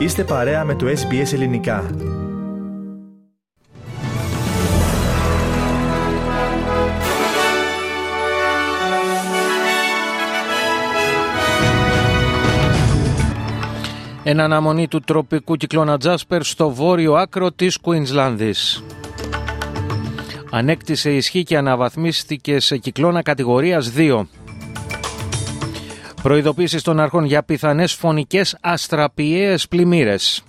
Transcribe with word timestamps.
Είστε 0.00 0.24
παρέα 0.24 0.64
με 0.64 0.74
το 0.74 0.86
SBS 0.86 1.32
Ελληνικά. 1.32 1.90
Εν 14.22 14.40
αναμονή 14.40 14.88
του 14.88 15.00
τροπικού 15.00 15.56
κυκλώνα 15.56 15.98
Τζάσπερ 15.98 16.42
στο 16.42 16.70
βόρειο 16.70 17.14
άκρο 17.14 17.52
της 17.52 17.76
Κουίνσλανδης. 17.76 18.84
Ανέκτησε 20.50 21.10
ισχύ 21.10 21.42
και 21.42 21.56
αναβαθμίστηκε 21.56 22.60
σε 22.60 22.76
κυκλώνα 22.76 23.22
κατηγορίας 23.22 23.92
2. 23.96 24.26
Προειδοποίησεις 26.22 26.82
των 26.82 27.00
αρχών 27.00 27.24
για 27.24 27.42
πιθανές 27.42 27.92
φωνικές 27.92 28.56
αστραπιαίες 28.60 29.68
πλημμύρες. 29.68 30.42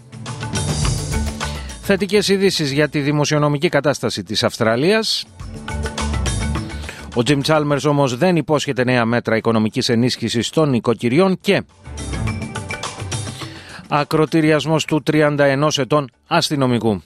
Θετικές 1.82 2.28
ειδήσεις 2.28 2.72
για 2.72 2.90
τη 2.90 3.00
δημοσιονομική 3.00 3.70
κατάσταση 3.70 4.23
της 4.23 4.44
Αυστραλίας. 4.44 5.26
Ο 7.16 7.23
Τζιμ 7.23 7.40
Τσάλμερς 7.40 7.86
όμως 7.86 8.18
δεν 8.18 8.36
υπόσχεται 8.36 8.84
νέα 8.84 9.05
μέτρα 9.05 9.36
οικονομικής 9.36 9.90
ενίσχυσης 9.90 10.50
των 10.50 10.70
νοικοκυριών 10.70 11.38
και 11.42 11.64
ακροτηριασμός 13.90 14.86
του 14.86 15.03
31 15.12 15.78
ετών 15.78 16.09
αστυνομικού. 16.28 17.02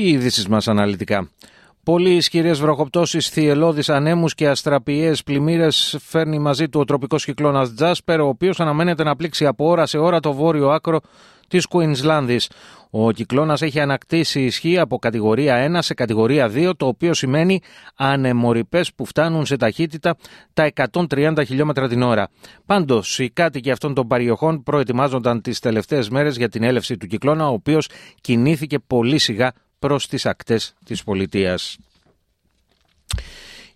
Οι 0.00 0.08
ειδήσει 0.08 0.50
μας 0.50 0.68
αναλυτικά. 0.68 1.30
Πολύ 1.82 2.14
ισχυρές 2.14 2.60
βροχοπτώσεις, 2.60 3.28
θυελώδεις 3.28 3.88
ανέμους 3.88 4.34
και 4.34 4.48
αστραπιαίε 4.48 5.14
πλημμύρες 5.24 5.96
φέρνει 6.00 6.38
μαζί 6.38 6.68
του 6.68 6.80
ο 6.80 6.84
τροπικός 6.84 7.24
κυκλώνας 7.24 7.74
Τζάσπερ, 7.74 8.20
ο 8.20 8.26
οποίος 8.26 8.60
αναμένεται 8.60 9.04
να 9.04 9.16
πλήξει 9.16 9.46
από 9.46 9.68
ώρα 9.68 9.86
σε 9.86 9.98
ώρα 9.98 10.20
το 10.20 10.32
βόρειο 10.32 10.68
άκρο 10.70 11.00
της 11.48 11.66
Κουίνσλάνδη. 11.66 12.40
Ο 12.90 13.10
κυκλώνας 13.10 13.62
έχει 13.62 13.80
ανακτήσει 13.80 14.44
ισχύ 14.44 14.78
από 14.78 14.98
κατηγορία 14.98 15.78
1 15.78 15.82
σε 15.82 15.94
κατηγορία 15.94 16.50
2, 16.54 16.72
το 16.76 16.86
οποίο 16.86 17.14
σημαίνει 17.14 17.60
ανεμορυπέ 17.96 18.84
που 18.96 19.04
φτάνουν 19.04 19.46
σε 19.46 19.56
ταχύτητα 19.56 20.16
τα 20.52 20.70
130 21.08 21.42
χιλιόμετρα 21.46 21.88
την 21.88 22.02
ώρα. 22.02 22.28
Πάντως, 22.66 23.18
οι 23.18 23.30
κάτοικοι 23.30 23.70
αυτών 23.70 23.94
των 23.94 24.06
περιοχών 24.06 24.62
προετοιμάζονταν 24.62 25.40
τις 25.40 25.58
τελευταίες 25.58 26.08
μέρες 26.08 26.36
για 26.36 26.48
την 26.48 26.62
έλευση 26.62 26.96
του 26.96 27.06
κυκλώνα, 27.06 27.48
ο 27.48 27.52
οποίος 27.52 27.88
κινήθηκε 28.20 28.78
πολύ 28.78 29.18
σιγά 29.18 29.52
προς 29.78 30.06
τις 30.08 30.26
ακτές 30.26 30.74
της 30.84 31.04
πολιτείας. 31.04 31.78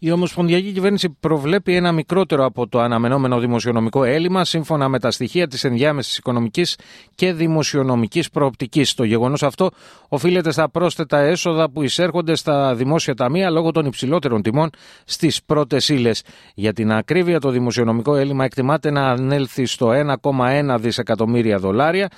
Η 0.05 0.11
Ομοσπονδιακή 0.11 0.73
Κυβέρνηση 0.73 1.17
προβλέπει 1.21 1.77
ένα 1.77 1.93
μικρότερο 1.93 2.45
από 2.45 2.69
το 2.69 2.81
αναμενόμενο 2.81 3.39
δημοσιονομικό 3.39 4.05
έλλειμμα 4.05 4.45
σύμφωνα 4.45 4.89
με 4.89 4.99
τα 4.99 5.11
στοιχεία 5.11 5.49
της 5.49 5.65
ενδιάμεσης 5.65 6.17
οικονομικής 6.17 6.79
και 7.15 7.33
δημοσιονομικής 7.33 8.31
προοπτικής. 8.31 8.95
Το 8.95 9.05
γεγονός 9.05 9.43
αυτό 9.43 9.71
οφείλεται 10.09 10.51
στα 10.51 10.71
πρόσθετα 10.71 11.19
έσοδα 11.19 11.71
που 11.71 11.83
εισέρχονται 11.83 12.35
στα 12.35 12.75
δημόσια 12.75 13.15
ταμεία 13.15 13.51
λόγω 13.51 13.71
των 13.71 13.87
υψηλότερων 13.87 14.43
τιμών 14.43 14.71
στις 15.05 15.43
πρώτες 15.43 15.89
ύλες. 15.89 16.23
Για 16.55 16.73
την 16.73 16.93
ακρίβεια, 16.93 17.41
το 17.41 17.51
δημοσιονομικό 17.51 18.17
έλλειμμα 18.17 18.45
εκτιμάται 18.45 18.91
να 18.91 19.09
ανέλθει 19.09 19.67
στο 19.67 19.91
1,1 19.91 20.77
δισεκατομμύρια 20.79 21.59
δολάρια 21.59 22.09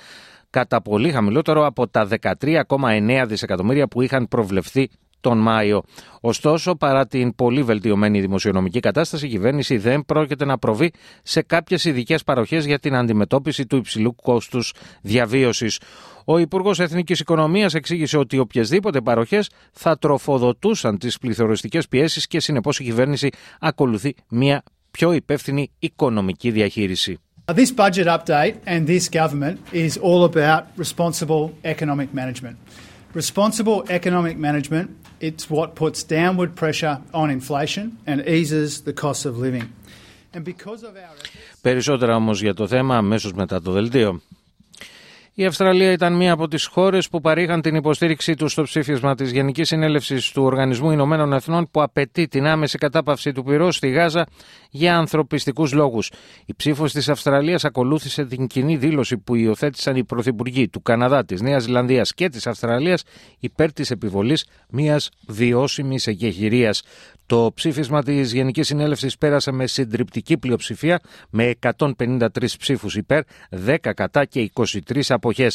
κατά 0.55 0.81
πολύ 0.81 1.11
χαμηλότερο 1.11 1.65
από 1.65 1.87
τα 1.87 2.07
13,9 2.21 3.23
δισεκατομμύρια 3.27 3.87
που 3.87 4.01
είχαν 4.01 4.27
προβλεφθεί 4.27 4.89
τον 5.19 5.37
Μάιο. 5.37 5.83
Ωστόσο, 6.21 6.75
παρά 6.75 7.07
την 7.07 7.35
πολύ 7.35 7.63
βελτιωμένη 7.63 8.21
δημοσιονομική 8.21 8.79
κατάσταση, 8.79 9.25
η 9.25 9.29
κυβέρνηση 9.29 9.77
δεν 9.77 10.05
πρόκειται 10.05 10.45
να 10.45 10.57
προβεί 10.57 10.91
σε 11.23 11.41
κάποιες 11.41 11.85
ειδικές 11.85 12.23
παροχές 12.23 12.65
για 12.65 12.79
την 12.79 12.95
αντιμετώπιση 12.95 13.65
του 13.65 13.75
υψηλού 13.75 14.15
κόστους 14.15 14.73
διαβίωσης. 15.01 15.79
Ο 16.25 16.37
Υπουργός 16.37 16.79
Εθνικής 16.79 17.19
Οικονομίας 17.19 17.73
εξήγησε 17.73 18.17
ότι 18.17 18.37
οποιασδήποτε 18.39 19.01
παροχές 19.01 19.49
θα 19.71 19.97
τροφοδοτούσαν 19.97 20.97
τις 20.97 21.17
πληθωριστικές 21.17 21.87
πιέσεις 21.87 22.27
και 22.27 22.39
συνεπώς 22.39 22.79
η 22.79 22.83
κυβέρνηση 22.83 23.29
ακολουθεί 23.59 24.13
μια 24.29 24.63
πιο 24.91 25.13
υπεύθυνη 25.13 25.71
οικονομική 25.79 26.51
διαχείριση. 26.51 27.19
This 27.54 27.72
budget 27.72 28.06
update 28.06 28.54
and 28.66 28.86
this 28.86 29.08
government 29.08 29.60
is 29.72 29.98
all 29.98 30.22
about 30.24 30.62
responsible 30.76 31.52
economic 31.64 32.14
management. 32.14 32.56
Responsible 33.12 33.84
economic 33.88 34.36
management, 34.38 34.90
it's 35.20 35.50
what 35.50 35.74
puts 35.74 36.04
downward 36.04 36.54
pressure 36.54 36.94
on 37.12 37.28
inflation 37.28 37.98
and 38.06 38.16
eases 38.28 38.82
the 38.82 38.92
cost 38.92 39.26
of 39.26 39.36
living. 39.36 39.66
And 40.32 40.44
because 40.44 40.82
of 40.84 40.96
our... 40.96 41.16
Περισσότερα 41.62 42.16
όμως 42.16 42.40
για 42.40 42.54
το 42.54 42.66
θέμα 42.66 42.96
αμέσως 42.96 43.32
μετά 43.32 43.62
το 43.62 43.72
δελτίο. 43.72 44.20
Η 45.37 45.45
Αυστραλία 45.45 45.91
ήταν 45.91 46.13
μία 46.13 46.33
από 46.33 46.47
τις 46.47 46.65
χώρες 46.65 47.09
που 47.09 47.21
παρήχαν 47.21 47.61
την 47.61 47.75
υποστήριξή 47.75 48.33
τους 48.33 48.51
στο 48.51 48.63
ψήφισμα 48.63 49.15
της 49.15 49.31
Γενικής 49.31 49.67
Συνέλευσης 49.67 50.31
του 50.31 50.43
Οργανισμού 50.43 50.91
Ηνωμένων 50.91 51.33
Εθνών 51.33 51.67
που 51.71 51.81
απαιτεί 51.81 52.27
την 52.27 52.45
άμεση 52.45 52.77
κατάπαυση 52.77 53.31
του 53.31 53.43
πυρός 53.43 53.75
στη 53.75 53.89
Γάζα 53.89 54.25
για 54.69 54.97
ανθρωπιστικούς 54.97 55.73
λόγους. 55.73 56.11
Η 56.45 56.53
ψήφος 56.55 56.91
της 56.91 57.09
Αυστραλίας 57.09 57.65
ακολούθησε 57.65 58.25
την 58.25 58.47
κοινή 58.47 58.77
δήλωση 58.77 59.17
που 59.17 59.35
υιοθέτησαν 59.35 59.95
οι 59.95 60.03
πρωθυπουργοί 60.03 60.67
του 60.69 60.81
Καναδά, 60.81 61.25
της 61.25 61.41
Νέας 61.41 61.63
Ζηλανδίας 61.63 62.13
και 62.13 62.29
της 62.29 62.47
Αυστραλίας 62.47 63.03
υπέρ 63.39 63.73
της 63.73 63.91
επιβολής 63.91 64.45
μιας 64.69 65.09
βιώσιμης 65.27 66.07
εγκεχηρία. 66.07 66.73
Το 67.27 67.51
ψήφισμα 67.53 68.03
της 68.03 68.33
Γενικής 68.33 68.67
Συνέλευσης 68.67 69.17
πέρασε 69.17 69.51
με 69.51 69.67
συντριπτική 69.67 70.37
πλειοψηφία 70.37 70.99
με 71.29 71.53
153 71.59 72.57
ψήφους 72.57 72.95
υπέρ, 72.95 73.23
10 73.49 73.93
κατά 73.93 74.25
και 74.25 74.51
23 74.53 75.01
αποχέ. 75.25 75.51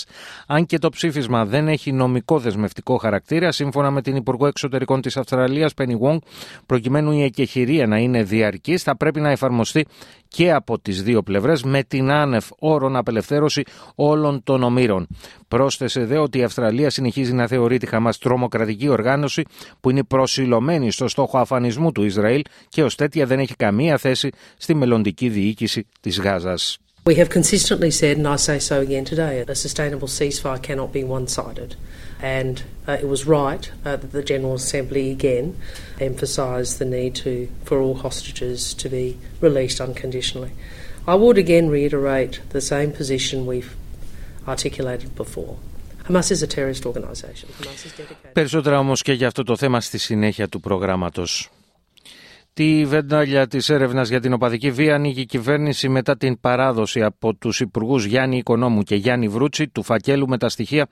Αν 0.47 0.67
και 0.67 0.79
το 0.79 0.89
ψήφισμα 0.89 1.45
δεν 1.45 1.69
έχει 1.69 1.93
νομικό 1.93 2.39
δεσμευτικό 2.39 2.97
χαρακτήρα, 2.97 3.53
σύμφωνα 3.53 3.91
με 3.91 4.03
την 4.03 4.17
Υπουργό 4.17 4.47
Εξωτερικών 4.47 5.01
της 5.01 5.17
Αυστραλίας, 5.17 5.73
Penny 5.77 5.99
Wong, 6.03 6.19
προκειμένου 6.67 7.13
η 7.13 7.23
εκεχηρία 7.23 7.87
να 7.87 7.99
είναι 7.99 8.23
διαρκής, 8.23 8.83
θα 8.83 8.97
πρέπει 8.97 9.21
να 9.21 9.31
εφαρμοστεί 9.31 9.87
και 10.29 10.53
από 10.53 10.79
τις 10.79 11.03
δύο 11.03 11.23
πλευρές 11.23 11.63
με 11.63 11.83
την 11.83 12.11
άνευ 12.11 12.45
όρων 12.59 12.97
απελευθέρωση 12.97 13.63
όλων 13.95 14.43
των 14.43 14.63
ομήρων. 14.63 15.07
Πρόσθεσε 15.49 16.05
δε 16.05 16.19
ότι 16.19 16.39
η 16.39 16.43
Αυστραλία 16.43 16.91
συνεχίζει 16.91 17.33
να 17.33 17.47
θεωρεί 17.47 17.79
τη 17.79 17.87
Χαμάς 17.87 18.19
τρομοκρατική 18.19 18.89
οργάνωση 18.89 19.43
που 19.81 19.91
είναι 19.91 20.05
προσιλωμένη 20.05 20.91
στο 20.91 21.09
στόχο 21.09 21.39
αφανισμού 21.39 21.93
του 21.93 22.05
Ισραήλ 22.05 22.43
και 22.69 22.83
ως 22.83 22.95
τέτοια 22.95 23.27
δεν 23.27 23.39
έχει 23.39 23.55
καμία 23.55 23.97
θέση 23.97 24.31
στη 24.57 24.75
μελλοντική 24.75 25.29
διοίκηση 25.29 25.87
της 26.01 26.21
Γάζας. 26.21 26.79
We 27.06 27.16
have 27.16 27.30
consistently 27.30 27.92
said, 27.92 28.18
and 28.18 28.28
I 28.28 28.36
say 28.36 28.58
so 28.58 28.82
again 28.82 29.06
today, 29.06 29.46
a 29.48 29.54
sustainable 29.54 30.08
ceasefire 30.08 30.60
cannot 30.62 30.92
be 30.92 31.04
one 31.04 31.28
sided. 31.28 31.76
And 32.20 32.64
uh, 32.88 32.94
it 32.94 33.08
was 33.08 33.28
right 33.28 33.72
uh, 33.86 33.98
that 33.98 34.12
the 34.12 34.24
General 34.24 34.56
Assembly 34.56 35.12
again 35.12 35.56
emphasised 36.00 36.80
the 36.80 36.86
need 36.86 37.14
to, 37.18 37.48
for 37.64 37.80
all 37.80 37.94
hostages 37.94 38.74
to 38.76 38.90
be 38.90 39.20
released 39.40 39.80
unconditionally. 39.80 40.52
I 41.08 41.14
would 41.14 41.38
again 41.38 41.70
reiterate 41.70 42.42
the 42.50 42.62
same 42.62 42.92
position 42.92 43.46
we've 43.46 43.76
articulated 44.48 45.16
before. 45.16 45.60
Hamas 46.06 46.32
is 46.32 46.42
a 46.42 46.48
terrorist 46.48 46.86
organisation. 46.88 47.50
Hamas 47.60 47.86
is 47.86 47.92
dedicated. 47.98 48.34
Περισσότερα 48.34 48.80
όμως 48.80 49.02
και 49.02 49.14
για 49.14 49.28
αυτό 49.28 49.44
το 49.44 49.58
θέμα 49.58 49.82
στη 49.82 49.98
συνέχεια 49.98 50.48
του 50.48 50.60
προγράμματος. 50.60 51.50
Τη 52.61 52.85
βεντάλια 52.85 53.47
της 53.47 53.69
έρευνας 53.69 54.09
για 54.09 54.21
την 54.21 54.33
οπαδική 54.33 54.71
βία 54.71 54.95
ανοίγει 54.95 55.21
η 55.21 55.27
κυβέρνηση 55.27 55.89
μετά 55.89 56.17
την 56.17 56.41
παράδοση 56.41 57.03
από 57.03 57.35
τους 57.35 57.61
υπουργούς 57.61 58.05
Γιάννη 58.05 58.37
Οικονόμου 58.37 58.83
και 58.83 58.95
Γιάννη 58.95 59.29
Βρούτσι 59.29 59.69
του 59.69 59.83
φακέλου 59.83 60.29
με 60.29 60.39
τα 60.39 60.49
στοιχεία 60.49 60.89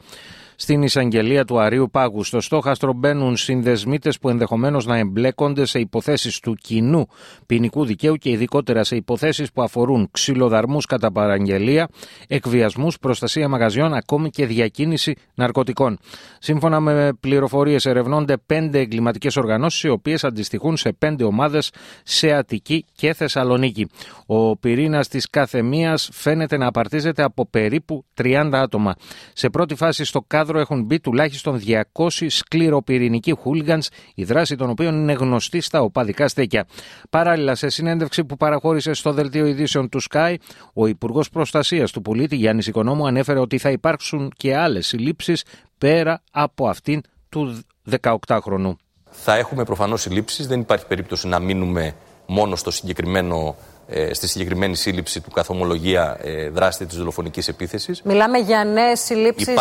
στην 0.60 0.82
εισαγγελία 0.82 1.44
του 1.44 1.60
Αρίου 1.60 1.88
Πάγου. 1.90 2.24
Στο 2.24 2.40
στόχαστρο 2.40 2.92
μπαίνουν 2.92 3.36
συνδεσμίτες 3.36 4.18
που 4.18 4.28
ενδεχομένως 4.28 4.86
να 4.86 4.96
εμπλέκονται 4.96 5.64
σε 5.64 5.78
υποθέσεις 5.78 6.40
του 6.40 6.54
κοινού 6.54 7.06
ποινικού 7.46 7.84
δικαίου 7.84 8.14
και 8.14 8.30
ειδικότερα 8.30 8.84
σε 8.84 8.96
υποθέσεις 8.96 9.52
που 9.52 9.62
αφορούν 9.62 10.08
ξυλοδαρμούς 10.10 10.86
κατά 10.86 11.12
παραγγελία, 11.12 11.88
εκβιασμούς, 12.28 12.98
προστασία 12.98 13.48
μαγαζιών, 13.48 13.94
ακόμη 13.94 14.30
και 14.30 14.46
διακίνηση 14.46 15.14
ναρκωτικών. 15.34 15.98
Σύμφωνα 16.38 16.80
με 16.80 17.12
πληροφορίες, 17.20 17.86
ερευνώνται 17.86 18.36
πέντε 18.46 18.78
εγκληματικές 18.78 19.36
οργανώσεις, 19.36 19.82
οι 19.82 19.88
οποίες 19.88 20.24
αντιστοιχούν 20.24 20.76
σε 20.76 20.92
πέντε 20.92 21.24
ομάδες 21.24 21.70
σε 22.04 22.32
Αττική 22.32 22.84
και 22.92 23.14
Θεσσαλονίκη. 23.14 23.88
Ο 24.26 24.56
πυρήνας 24.56 25.08
της 25.08 25.30
κάθε 25.30 25.62
μία 25.62 25.98
φαίνεται 26.12 26.56
να 26.56 26.66
απαρτίζεται 26.66 27.22
από 27.22 27.46
περίπου 27.46 28.04
30 28.22 28.50
άτομα. 28.52 28.94
Σε 29.32 29.50
πρώτη 29.50 29.74
φάση 29.74 30.04
στο 30.04 30.24
κάδρο 30.26 30.47
κάδρο 30.48 30.60
έχουν 30.60 30.84
μπει 30.84 31.00
τουλάχιστον 31.00 31.60
200 31.92 32.08
σκληροπυρηνικοί 32.28 33.32
χούλγαν, 33.32 33.82
η 34.14 34.24
δράση 34.24 34.56
των 34.56 34.70
οποίων 34.70 34.94
είναι 34.94 35.12
γνωστή 35.12 35.60
στα 35.60 35.82
οπαδικά 35.82 36.28
στέκια. 36.28 36.66
Παράλληλα, 37.10 37.54
σε 37.54 37.68
συνέντευξη 37.68 38.24
που 38.24 38.36
παραχώρησε 38.36 38.92
στο 38.92 39.12
δελτίο 39.12 39.46
ειδήσεων 39.46 39.88
του 39.88 40.00
Sky, 40.10 40.34
ο 40.72 40.86
Υπουργός 40.86 41.30
Προστασίας 41.30 41.90
του 41.90 42.02
Πολίτη 42.02 42.36
Γιάννης 42.36 42.66
Οικονόμου 42.66 43.06
ανέφερε 43.06 43.38
ότι 43.38 43.58
θα 43.58 43.70
υπάρξουν 43.70 44.32
και 44.36 44.56
άλλες 44.56 44.86
συλλήψεις 44.86 45.44
πέρα 45.78 46.22
από 46.30 46.68
αυτήν 46.68 47.00
του 47.28 47.60
18χρονου. 47.90 48.72
Θα 49.10 49.36
έχουμε 49.36 49.64
προφανώς 49.64 50.00
συλλήψεις. 50.00 50.46
Δεν 50.46 50.60
υπάρχει 50.60 50.86
περίπτωση 50.86 51.28
να 51.28 51.38
μείνουμε 51.38 51.94
μόνο 52.30 52.56
στο 52.56 52.70
συγκεκριμένο 52.70 53.56
ε, 53.90 54.14
στη 54.14 54.28
συγκεκριμένη 54.28 54.76
σύλληψη 54.76 55.20
του 55.20 55.30
καθομολογία 55.30 56.16
ε, 56.20 56.48
δράστη 56.48 56.86
της 56.86 56.96
δολοφονικής 56.96 57.48
επίθεσης. 57.48 58.02
Μιλάμε 58.02 58.38
για 58.38 58.64
νέες 58.64 59.00
συλλήψει 59.00 59.54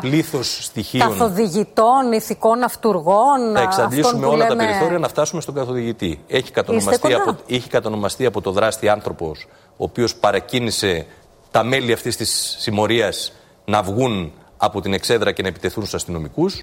πλήθος 0.00 0.64
στοιχείων. 0.64 1.08
Καθοδηγητών, 1.08 2.12
ηθικών 2.12 2.62
αυτούργων. 2.62 3.54
Θα 3.54 3.60
εξαντλήσουμε 3.60 4.26
όλα 4.26 4.36
λέμε... 4.36 4.48
τα 4.48 4.56
περιθώρια 4.56 4.98
να 4.98 5.08
φτάσουμε 5.08 5.40
στον 5.40 5.54
καθοδηγητή. 5.54 6.20
Έχει 6.26 6.50
κατονομαστεί, 6.50 7.14
από, 7.14 7.36
έχει 7.46 7.68
κατονομαστεί 7.68 8.26
από 8.26 8.40
το 8.40 8.50
δράστη 8.50 8.88
άνθρωπος, 8.88 9.46
ο 9.70 9.84
οποίος 9.84 10.16
παρακίνησε 10.16 11.06
τα 11.50 11.64
μέλη 11.64 11.92
αυτής 11.92 12.16
της 12.16 12.56
συμμορίας 12.58 13.32
να 13.64 13.82
βγουν 13.82 14.32
από 14.56 14.80
την 14.80 14.92
εξέδρα 14.92 15.32
και 15.32 15.42
να 15.42 15.48
επιτεθούν 15.48 15.82
στους 15.82 15.94
αστυνομικούς. 15.94 16.60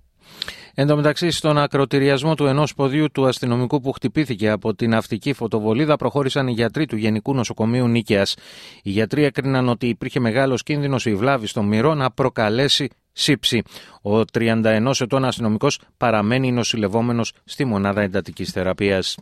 Εν 0.75 0.88
τω 0.88 0.95
μεταξύ, 0.95 1.31
στον 1.31 1.57
ακροτηριασμό 1.57 2.35
του 2.35 2.45
ενός 2.45 2.73
ποδιού 2.73 3.12
του 3.12 3.27
αστυνομικού 3.27 3.81
που 3.81 3.91
χτυπήθηκε 3.91 4.50
από 4.50 4.75
την 4.75 4.89
ναυτική 4.89 5.33
φωτοβολίδα, 5.33 5.95
προχώρησαν 5.95 6.47
οι 6.47 6.51
γιατροί 6.51 6.85
του 6.85 6.95
Γενικού 6.95 7.33
Νοσοκομείου 7.33 7.88
Νίκαιας. 7.88 8.35
Οι 8.83 8.89
γιατροί 8.89 9.23
έκριναν 9.23 9.69
ότι 9.69 9.88
υπήρχε 9.88 10.19
μεγάλος 10.19 10.63
κίνδυνος 10.63 11.06
η 11.06 11.15
βλάβη 11.15 11.47
στο 11.47 11.63
μυρό 11.63 11.94
να 11.94 12.12
προκαλέσει 12.12 12.89
σύψη. 13.12 13.62
Ο 14.01 14.19
31 14.19 14.91
ετών 15.00 15.25
αστυνομικός 15.25 15.79
παραμένει 15.97 16.51
νοσηλευόμενος 16.51 17.33
στη 17.44 17.65
μονάδα 17.65 18.01
εντατικής 18.01 18.51
θεραπείας. 18.51 19.17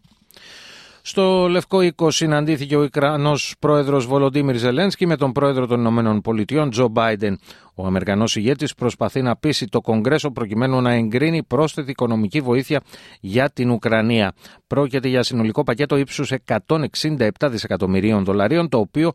Στο 1.09 1.47
Λευκό 1.47 1.81
Οίκο 1.81 2.11
συναντήθηκε 2.11 2.75
ο 2.75 2.83
Ικρανό 2.83 3.33
πρόεδρος 3.59 4.05
Βολοντίμιρ 4.05 4.57
Ζελένσκι 4.57 5.05
με 5.05 5.15
τον 5.15 5.31
πρόεδρο 5.31 5.67
των 5.67 5.79
Ηνωμένων 5.79 6.21
Πολιτειών 6.21 6.69
Τζο 6.69 6.87
Μπάιντεν. 6.87 7.39
Ο 7.75 7.85
Αμερικανός 7.85 8.35
ηγέτης 8.35 8.73
προσπαθεί 8.73 9.21
να 9.21 9.35
πείσει 9.35 9.65
το 9.65 9.81
Κογκρέσο 9.81 10.31
προκειμένου 10.31 10.81
να 10.81 10.91
εγκρίνει 10.91 11.43
πρόσθετη 11.43 11.91
οικονομική 11.91 12.41
βοήθεια 12.41 12.81
για 13.19 13.49
την 13.49 13.69
Ουκρανία. 13.69 14.33
Πρόκειται 14.67 15.07
για 15.07 15.23
συνολικό 15.23 15.63
πακέτο 15.63 15.97
ύψους 15.97 16.33
167 16.47 17.29
δισεκατομμυρίων 17.41 18.23
δολαρίων, 18.23 18.69
το 18.69 18.77
οποίο 18.77 19.11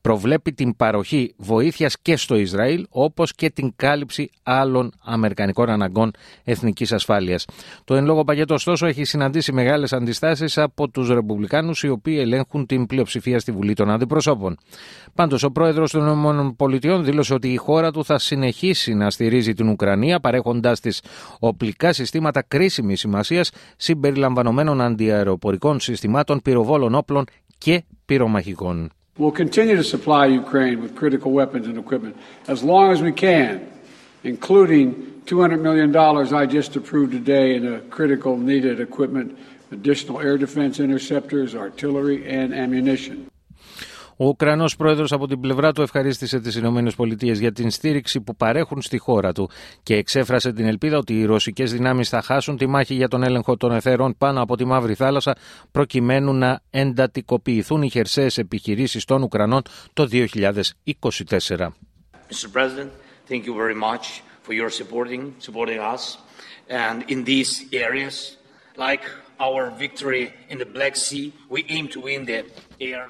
προβλέπει 0.00 0.52
την 0.52 0.76
παροχή 0.76 1.34
βοήθειας 1.36 2.00
και 2.02 2.16
στο 2.16 2.36
Ισραήλ 2.36 2.86
όπως 2.90 3.32
και 3.32 3.50
την 3.50 3.72
κάλυψη 3.76 4.30
άλλων 4.42 4.92
αμερικανικών 5.04 5.70
αναγκών 5.70 6.10
εθνικής 6.44 6.92
ασφάλειας. 6.92 7.44
Το 7.84 7.94
εν 7.94 8.04
λόγω 8.04 8.24
πακέτο 8.24 8.54
ωστόσο 8.54 8.86
έχει 8.86 9.04
συναντήσει 9.04 9.52
μεγάλες 9.52 9.92
αντιστάσεις 9.92 10.58
από 10.58 10.88
τους 10.88 11.08
Ρεπουμπλικάνους 11.08 11.82
οι 11.82 11.88
οποίοι 11.88 12.16
ελέγχουν 12.20 12.66
την 12.66 12.86
πλειοψηφία 12.86 13.38
στη 13.38 13.52
Βουλή 13.52 13.74
των 13.74 13.90
Αντιπροσώπων. 13.90 14.56
Πάντως 15.14 15.42
ο 15.42 15.50
πρόεδρος 15.50 15.90
των 15.90 16.54
ΗΠΑ 16.58 16.98
δήλωσε 16.98 17.34
ότι 17.34 17.52
η 17.52 17.56
χώρα 17.56 17.90
του 17.90 18.04
θα 18.04 18.18
συνεχίσει 18.18 18.94
να 18.94 19.10
στηρίζει 19.10 19.52
την 19.52 19.68
Ουκρανία 19.68 20.20
παρέχοντας 20.20 20.80
της 20.80 21.02
οπλικά 21.38 21.92
συστήματα 21.92 22.42
κρίσιμης 22.42 23.00
σημασίας 23.00 23.50
συμπεριλαμβανομένων 23.76 24.80
αντιαεροπορικών 24.80 25.80
συστημάτων, 25.80 26.42
πυροβόλων 26.42 26.94
όπλων 26.94 27.24
και 27.58 27.84
πυρομαχικών. 28.04 28.90
We'll 29.18 29.32
continue 29.32 29.74
to 29.74 29.82
supply 29.82 30.26
Ukraine 30.26 30.80
with 30.80 30.94
critical 30.94 31.32
weapons 31.32 31.66
and 31.66 31.76
equipment 31.76 32.16
as 32.46 32.62
long 32.62 32.92
as 32.92 33.02
we 33.02 33.12
can, 33.12 33.68
including 34.22 35.22
$200 35.26 35.60
million 35.60 35.94
I 35.96 36.46
just 36.46 36.76
approved 36.76 37.10
today 37.12 37.56
in 37.56 37.66
a 37.74 37.80
critical 37.80 38.36
needed 38.36 38.78
equipment, 38.78 39.36
additional 39.72 40.20
air 40.20 40.38
defense 40.38 40.78
interceptors, 40.78 41.56
artillery, 41.56 42.28
and 42.28 42.54
ammunition. 42.54 43.28
Ο 44.20 44.26
Ουκρανός 44.26 44.76
πρόεδρος 44.76 45.12
από 45.12 45.26
την 45.26 45.40
πλευρά 45.40 45.72
του 45.72 45.82
ευχαρίστησε 45.82 46.40
τις 46.40 46.56
ΗΠΑ 46.56 47.32
για 47.32 47.52
την 47.52 47.70
στήριξη 47.70 48.20
που 48.20 48.36
παρέχουν 48.36 48.82
στη 48.82 48.98
χώρα 48.98 49.32
του 49.32 49.50
και 49.82 49.94
εξέφρασε 49.94 50.52
την 50.52 50.66
ελπίδα 50.66 50.98
ότι 50.98 51.20
οι 51.20 51.24
ρωσικές 51.24 51.72
δυνάμεις 51.72 52.08
θα 52.08 52.22
χάσουν 52.22 52.56
τη 52.56 52.66
μάχη 52.66 52.94
για 52.94 53.08
τον 53.08 53.22
έλεγχο 53.22 53.56
των 53.56 53.72
εθέρων 53.72 54.14
πάνω 54.18 54.42
από 54.42 54.56
τη 54.56 54.64
Μαύρη 54.64 54.94
Θάλασσα 54.94 55.36
προκειμένου 55.70 56.32
να 56.32 56.60
εντατικοποιηθούν 56.70 57.82
οι 57.82 57.90
χερσαίες 57.90 58.38
επιχειρήσεις 58.38 59.04
των 59.04 59.22
Ουκρανών 59.22 59.62
το 59.92 60.08
2024. 60.10 60.24
Mr. 62.30 62.48
President, 62.52 62.90
thank 63.30 63.42
you 63.46 63.54
very 63.54 63.78
much 63.88 64.04
for 64.42 64.52
your 64.52 64.70
supporting, 64.70 65.22
supporting 65.38 65.80
us. 65.94 66.02
And 66.68 66.96
in 67.12 67.24
these 67.24 67.50
areas, 67.72 68.14
like 68.86 69.04
our 69.46 69.60
victory 69.84 70.24
in 70.52 70.58
the 70.58 70.70
Black 70.76 70.94
Sea, 71.06 71.26
we 71.54 71.60
aim 71.76 71.86
to 71.94 72.00
win 72.08 72.20
the 72.32 72.40
air 72.90 73.04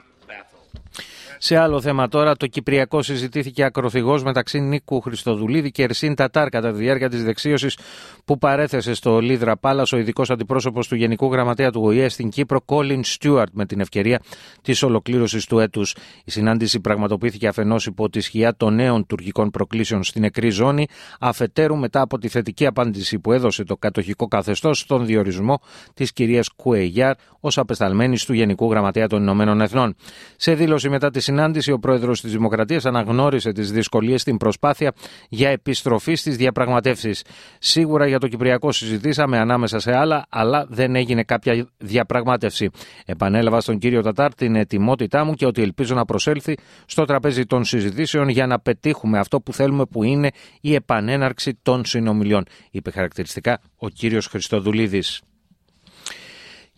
σε 1.39 1.57
άλλο 1.57 1.81
θέμα 1.81 2.09
τώρα, 2.09 2.37
το 2.37 2.47
Κυπριακό 2.47 3.03
συζητήθηκε 3.03 3.63
ακροθυγός 3.63 4.23
μεταξύ 4.23 4.61
Νίκου 4.61 5.01
Χριστοδουλίδη 5.01 5.71
και 5.71 5.83
Ερσίν 5.83 6.15
Τατάρ 6.15 6.49
κατά 6.49 6.73
τη 6.73 6.79
διάρκεια 6.79 7.09
της 7.09 7.25
δεξίωσης 7.25 7.79
που 8.25 8.39
παρέθεσε 8.39 8.95
στο 8.95 9.21
Λίδρα 9.21 9.57
Πάλας 9.57 9.93
ο 9.93 9.97
ειδικός 9.97 10.31
αντιπρόσωπος 10.31 10.89
του 10.89 10.95
Γενικού 10.95 11.33
Γραμματέα 11.33 11.71
του 11.71 11.81
ΟΗΕ 11.85 12.09
στην 12.09 12.29
Κύπρο, 12.29 12.61
Κόλιν 12.61 13.05
Στιούαρτ, 13.05 13.51
με 13.53 13.67
την 13.67 13.81
ευκαιρία 13.81 14.21
της 14.63 14.83
ολοκλήρωσης 14.83 15.47
του 15.47 15.59
έτους. 15.59 15.97
Η 16.25 16.31
συνάντηση 16.31 16.81
πραγματοποιήθηκε 16.81 17.49
αφενός 17.49 17.87
υπό 17.87 18.11
τη 18.11 18.21
σκιά 18.21 18.57
των 18.57 18.75
νέων 18.75 19.07
τουρκικών 19.07 19.51
προκλήσεων 19.51 20.05
στην 20.05 20.25
εκρή 20.25 20.51
ζώνη, 20.51 20.87
αφετέρου 21.21 21.77
μετά 21.77 22.01
από 22.01 22.19
τη 22.19 22.29
θετική 22.29 22.67
απάντηση 22.67 23.19
που 23.19 23.33
έδωσε 23.33 23.65
το 23.65 23.77
κατοχικό 23.77 24.27
καθεστώς 24.29 24.79
στον 24.79 25.07
διορισμό 25.07 25.61
της 25.95 26.13
κυρίας 26.13 26.49
Κουεγιάρ 26.49 27.15
ως 27.41 27.59
απεσταλμένης 27.59 28.25
του 28.25 28.33
Γενικού 28.33 28.71
Γραμματέα 28.71 29.07
των 29.07 29.23
Ηνωμένων 29.23 29.61
Εθνών. 29.61 29.95
Σε 30.37 30.55
δήλωση 30.55 30.89
μετά 30.89 31.11
τη 31.11 31.18
συνάντηση, 31.21 31.73
ο 31.73 31.79
πρόεδρος 31.79 32.21
της 32.21 32.33
Δημοκρατίας 32.33 32.85
αναγνώρισε 32.85 33.53
τις 33.53 33.73
δυσκολίες 33.73 34.21
στην 34.21 34.37
προσπάθεια 34.37 34.93
για 35.29 35.49
επιστροφή 35.49 36.15
στις 36.15 36.37
διαπραγματεύσεις. 36.37 37.25
Σίγουρα 37.59 38.07
για 38.07 38.19
το 38.19 38.29
Κυπριακό 38.29 38.73
συζητήσαμε 38.73 39.39
ανάμεσα 39.39 39.79
σε 39.79 39.97
άλλα, 39.97 40.27
αλλά 40.29 40.67
δεν 40.69 40.97
έγινε 40.97 41.23
κάποια 41.23 41.69
διαπραγμάτευση. 41.79 42.71
Επανέλαβα 43.05 43.61
στον 43.61 43.79
κύριο 43.79 44.03
Τατάρ 44.03 44.35
την 44.35 44.57
ετοιμότητά 44.57 45.25
μου 45.25 45.35
και 45.35 45.47
ότι 45.47 45.63
ελπίζω 45.63 45.95
να 45.95 46.05
προσέλθει 46.05 46.55
στο 46.87 47.05
τραπέζι 47.05 47.47
των 47.47 47.65
συζητήσεων 47.65 48.29
για 48.29 48.47
να 48.47 48.59
πετύχουμε 48.59 49.19
αυτό 49.19 49.41
που 49.41 49.53
θέλουμε 49.53 49.85
που 49.85 50.03
είναι 50.03 50.31
η 50.61 50.75
επανέναρξη 50.75 51.59
των 51.63 51.85
συνομιλιών, 51.85 52.45
είπε 52.71 52.91
χαρακτηριστικά 52.91 53.61
ο 53.77 53.89
κύριος 53.89 54.27
Χριστοδουλίδης. 54.27 55.23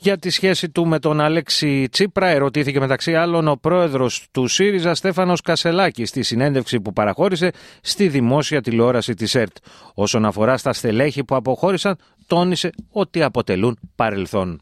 Για 0.02 0.19
τη 0.19 0.31
σχέση 0.31 0.69
του 0.69 0.87
με 0.87 0.99
τον 0.99 1.20
Αλέξη 1.20 1.88
Τσίπρα 1.91 2.26
ερωτήθηκε 2.26 2.81
μεταξύ 2.81 3.14
άλλων 3.14 3.49
ο 3.49 3.56
πρόεδρος 3.56 4.26
του 4.31 4.47
ΣΥΡΙΖΑ 4.47 4.94
Στέφανος 4.94 5.41
Κασελάκης 5.41 6.08
στη 6.08 6.23
συνέντευξη 6.23 6.81
που 6.81 6.93
παραχώρησε 6.93 7.50
στη 7.81 8.08
δημόσια 8.08 8.61
τηλεόραση 8.61 9.14
της 9.14 9.35
ΕΡΤ. 9.35 9.56
Όσον 9.94 10.25
αφορά 10.25 10.56
στα 10.56 10.73
στελέχη 10.73 11.25
που 11.25 11.35
αποχώρησαν, 11.35 11.97
τόνισε 12.26 12.70
ότι 12.91 13.23
αποτελούν 13.23 13.78
παρελθόν. 13.97 14.61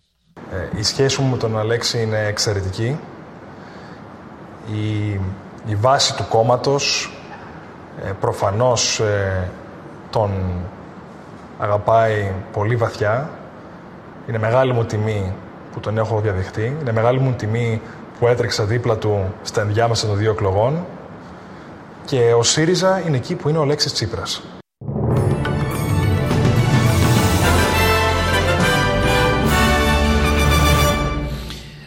Ε, 0.52 0.78
η 0.78 0.82
σχέση 0.82 1.20
μου 1.20 1.30
με 1.30 1.36
τον 1.36 1.58
Αλέξη 1.58 2.02
είναι 2.02 2.26
εξαιρετική. 2.26 2.98
Η, 4.72 5.08
η 5.66 5.74
βάση 5.74 6.16
του 6.16 6.26
κόμματος 6.28 7.10
ε, 8.04 8.12
προφανώς 8.20 9.00
ε, 9.00 9.50
τον 10.10 10.30
αγαπάει 11.58 12.32
πολύ 12.52 12.76
βαθιά 12.76 13.37
είναι 14.28 14.38
μεγάλη 14.38 14.72
μου 14.72 14.84
τιμή 14.84 15.32
που 15.72 15.80
τον 15.80 15.98
έχω 15.98 16.20
διαδεχτεί. 16.20 16.76
Είναι 16.80 16.92
μεγάλη 16.92 17.18
μου 17.18 17.32
τιμή 17.32 17.80
που 18.18 18.26
έτρεξα 18.26 18.64
δίπλα 18.64 18.96
του 18.96 19.34
στα 19.42 19.60
ενδιάμεσα 19.60 20.06
των 20.06 20.16
δύο 20.16 20.30
εκλογών. 20.30 20.84
Και 22.04 22.32
ο 22.32 22.42
ΣΥΡΙΖΑ 22.42 23.02
είναι 23.06 23.16
εκεί 23.16 23.34
που 23.34 23.48
είναι 23.48 23.58
ο 23.58 23.64
Λέξης 23.64 23.92
Τσίπρας. 23.92 24.42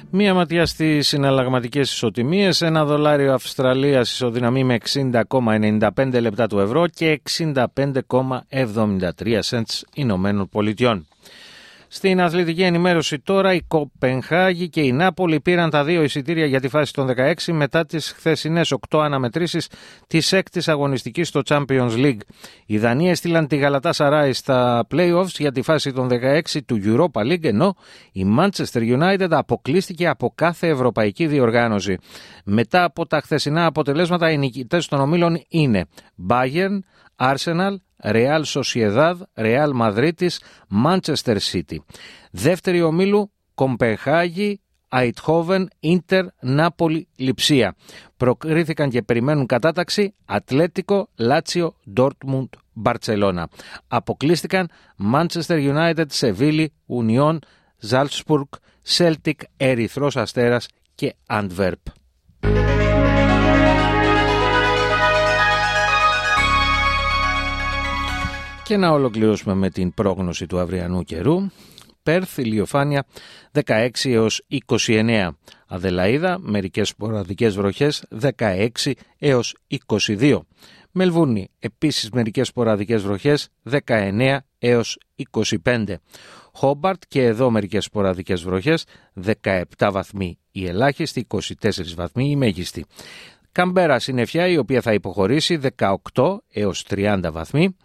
Μία 0.09 0.33
ματιά 0.33 0.65
στις 0.65 1.07
συναλλαγματικές 1.07 1.91
ισοτιμίες. 1.91 2.61
Ένα 2.61 2.85
δολάριο 2.85 3.33
Αυστραλίας 3.33 4.11
ισοδυναμεί 4.11 4.63
με 4.63 4.77
60,95 4.93 6.21
λεπτά 6.21 6.47
του 6.47 6.59
ευρώ 6.59 6.87
και 6.87 7.21
65,73 7.37 9.39
cents 9.49 9.81
Ηνωμένων 9.93 10.49
Πολιτειών. 10.49 11.05
Στην 11.93 12.21
αθλητική 12.21 12.61
ενημέρωση 12.61 13.19
τώρα 13.19 13.53
η 13.53 13.61
Κοπενχάγη 13.61 14.69
και 14.69 14.81
η 14.81 14.91
Νάπολη 14.91 15.39
πήραν 15.39 15.69
τα 15.69 15.83
δύο 15.83 16.03
εισιτήρια 16.03 16.45
για 16.45 16.59
τη 16.59 16.67
φάση 16.67 16.93
των 16.93 17.09
16 17.17 17.33
μετά 17.51 17.85
τις 17.85 18.11
χθεσινές 18.11 18.73
8 18.89 18.99
αναμετρήσεις 18.99 19.69
της 20.07 20.31
έκτης 20.31 20.67
αγωνιστικής 20.67 21.27
στο 21.27 21.41
Champions 21.45 21.91
League. 21.95 22.19
Οι 22.65 22.77
Δανείοι 22.77 23.07
έστειλαν 23.09 23.47
τη 23.47 23.55
Γαλατά 23.55 23.93
Σαράι 23.93 24.33
στα 24.33 24.87
playoffs 24.91 25.35
για 25.37 25.51
τη 25.51 25.61
φάση 25.61 25.93
των 25.93 26.09
16 26.11 26.41
του 26.65 26.79
Europa 26.83 27.21
League 27.21 27.43
ενώ 27.43 27.75
η 28.11 28.25
Manchester 28.39 28.99
United 28.99 29.29
αποκλείστηκε 29.29 30.07
από 30.07 30.33
κάθε 30.35 30.67
ευρωπαϊκή 30.67 31.27
διοργάνωση. 31.27 31.97
Μετά 32.45 32.83
από 32.83 33.05
τα 33.05 33.21
χθεσινά 33.21 33.65
αποτελέσματα 33.65 34.31
οι 34.31 34.37
νικητές 34.37 34.87
των 34.87 34.99
ομίλων 34.99 35.43
είναι 35.47 35.85
Bayern, 36.29 36.79
Arsenal, 37.21 37.75
Real 38.03 38.43
Sociedad, 38.43 39.15
Real 39.35 39.71
Madridis, 39.81 40.37
Manchester 40.85 41.37
City. 41.51 41.77
Δεύτερη 42.31 42.81
ομίλου, 42.81 43.31
Κομπεχάγη, 43.55 44.61
Αιτχόβεν, 44.89 45.69
Ίντερ, 45.79 46.25
Νάπολη, 46.39 47.07
Λιψία. 47.15 47.75
Προκρίθηκαν 48.17 48.89
και 48.89 49.01
περιμένουν 49.01 49.45
κατάταξη 49.45 50.13
Ατλέτικο, 50.25 51.09
Λάτσιο, 51.15 51.75
Ντόρτμουντ, 51.93 52.53
Μπαρτσελώνα. 52.73 53.49
Αποκλείστηκαν 53.87 54.69
Manchester 55.13 55.75
United, 55.75 56.05
Σεβίλη, 56.07 56.73
Ουνιόν, 56.85 57.39
Ζάλτσπουργκ, 57.77 58.47
Celtic, 58.97 59.33
Ερυθρός 59.57 60.17
Αστέρας 60.17 60.67
και 60.95 61.15
Αντβέρπ. 61.25 62.00
Και 68.63 68.77
να 68.77 68.91
ολοκληρώσουμε 68.91 69.53
με 69.53 69.69
την 69.69 69.93
πρόγνωση 69.93 70.45
του 70.45 70.59
αυριανού 70.59 71.03
καιρού. 71.03 71.37
Πέρθ, 72.03 72.37
ηλιοφάνεια 72.37 73.05
16 73.65 73.89
έως 74.03 74.45
29. 74.47 75.29
Αδελαίδα, 75.67 76.39
μερικές 76.39 76.87
σποραδικές 76.87 77.55
βροχές 77.55 78.03
16 78.09 78.67
έως 79.19 79.55
22. 79.67 80.39
Μελβούνι, 80.91 81.49
επίσης 81.59 82.09
μερικές 82.09 82.47
σποραδικές 82.47 83.01
βροχές 83.01 83.49
19 83.63 84.37
έως 84.59 84.97
25. 85.15 85.99
Χόμπαρτ 86.53 87.01
και 87.07 87.23
εδώ 87.23 87.49
μερικές 87.49 87.83
σποραδικές 87.85 88.43
βροχές 88.43 88.85
17 89.13 89.89
βαθμοί 89.91 90.37
η 90.51 90.65
ελάχιστη, 90.67 91.27
24 91.29 91.95
βαθμοί 91.95 92.29
η 92.29 92.35
μέγιστη. 92.35 92.85
Καμπέρα 93.51 93.99
συννεφιά 93.99 94.47
η 94.47 94.57
οποία 94.57 94.81
θα 94.81 94.93
υποχωρήσει 94.93 95.59
18 95.77 96.37
έως 96.53 96.85
30 96.89 97.29
βαθμοί. 97.31 97.75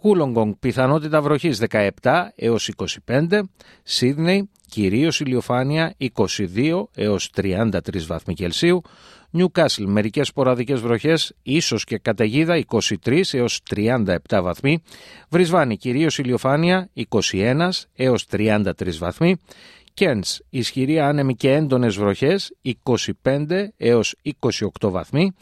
Χούλογκογκ 0.00 0.52
πιθανότητα 0.60 1.22
βροχής 1.22 1.62
17 1.68 1.88
έως 2.36 2.70
25, 3.06 3.40
Σίδνεϊ 3.82 4.50
κυρίως 4.68 5.20
ηλιοφάνεια 5.20 5.94
22 6.16 6.82
έως 6.94 7.30
33 7.36 7.70
βαθμοί 8.06 8.34
Κελσίου, 8.34 8.82
Νιουκάσλ 9.30 9.84
μερικές 9.84 10.26
σποραδικές 10.26 10.80
βροχές, 10.80 11.34
ίσως 11.42 11.84
και 11.84 11.98
καταιγίδα 11.98 12.64
23 13.04 13.34
έως 13.34 13.60
37 13.74 14.16
βαθμοί, 14.42 14.82
Βρισβάνη 15.28 15.76
κυρίως 15.76 16.18
ηλιοφάνεια 16.18 16.90
21 17.32 17.68
έως 17.94 18.26
33 18.30 18.98
βαθμοί, 18.98 19.36
Κέντς 19.94 20.42
ισχυρή 20.50 21.00
άνεμη 21.00 21.34
και 21.34 21.52
έντονες 21.52 21.96
βροχές 21.96 22.52
25 22.62 23.72
έως 23.76 24.14
28 24.22 24.90
βαθμοί, 24.90 25.32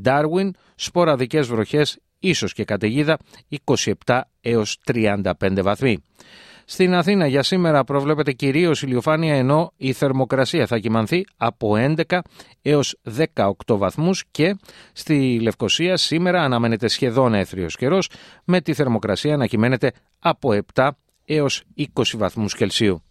Ντάρουιν 0.00 0.54
σποραδικές 0.74 1.46
βροχές 1.46 1.98
ίσως 2.18 2.52
και 2.52 2.64
καταιγίδα 2.64 3.18
27 4.04 4.20
έως 4.40 4.78
35 4.92 5.22
βαθμοί. 5.62 6.02
Στην 6.70 6.94
Αθήνα 6.94 7.26
για 7.26 7.42
σήμερα 7.42 7.84
προβλέπεται 7.84 8.32
κυρίως 8.32 8.82
ηλιοφάνεια 8.82 9.34
ενώ 9.34 9.72
η 9.76 9.92
θερμοκρασία 9.92 10.66
θα 10.66 10.78
κοιμανθεί 10.78 11.24
από 11.36 11.74
11 12.08 12.18
έως 12.62 12.96
18 13.34 13.50
βαθμούς 13.66 14.24
και 14.30 14.56
στη 14.92 15.38
Λευκοσία 15.40 15.96
σήμερα 15.96 16.42
αναμένεται 16.42 16.88
σχεδόν 16.88 17.34
έθριος 17.34 17.76
καιρός 17.76 18.10
με 18.44 18.60
τη 18.60 18.74
θερμοκρασία 18.74 19.36
να 19.36 19.46
κυμαίνεται 19.46 19.92
από 20.18 20.58
7 20.74 20.88
έως 21.24 21.62
20 21.76 22.02
βαθμούς 22.16 22.54
Κελσίου. 22.54 23.02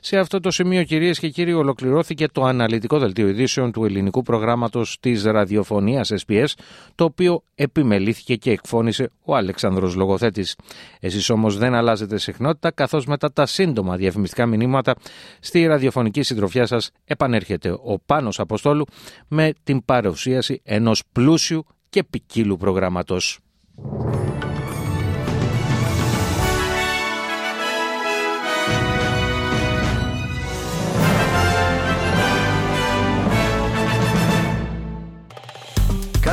Σε 0.00 0.18
αυτό 0.18 0.40
το 0.40 0.50
σημείο, 0.50 0.84
κυρίες 0.84 1.18
και 1.18 1.28
κύριοι, 1.28 1.52
ολοκληρώθηκε 1.52 2.28
το 2.28 2.44
αναλυτικό 2.44 2.98
δελτίο 2.98 3.28
ειδήσεων 3.28 3.72
του 3.72 3.84
ελληνικού 3.84 4.22
προγράμματος 4.22 4.96
της 5.00 5.24
ραδιοφωνίας 5.24 6.12
SPS, 6.26 6.46
το 6.94 7.04
οποίο 7.04 7.42
επιμελήθηκε 7.54 8.36
και 8.36 8.50
εκφώνησε 8.50 9.10
ο 9.24 9.36
Αλεξάνδρος 9.36 9.94
Λογοθέτης. 9.94 10.56
Εσείς 11.00 11.30
όμως 11.30 11.58
δεν 11.58 11.74
αλλάζετε 11.74 12.18
συχνότητα, 12.18 12.70
καθώς 12.70 13.06
μετά 13.06 13.32
τα 13.32 13.46
σύντομα 13.46 13.96
διαφημιστικά 13.96 14.46
μηνύματα 14.46 14.94
στη 15.40 15.66
ραδιοφωνική 15.66 16.22
συντροφιά 16.22 16.66
σας 16.66 16.90
επανέρχεται 17.04 17.70
ο 17.70 17.98
Πάνος 18.06 18.40
Αποστόλου 18.40 18.84
με 19.28 19.52
την 19.62 19.84
παρουσίαση 19.84 20.60
ενός 20.64 21.02
πλούσιου 21.12 21.64
και 21.88 22.04
ποικίλου 22.04 22.56
προγράμματος. 22.56 23.38